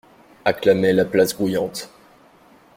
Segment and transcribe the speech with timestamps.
[0.45, 1.91] Acclamait la place grouillante.